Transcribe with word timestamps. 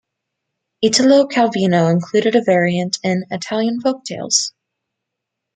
Italo 0.81 1.27
Calvino 1.27 1.91
included 1.91 2.35
a 2.35 2.41
variant 2.43 2.97
in 3.03 3.23
"Italian 3.29 3.79
Folktales". 3.83 4.51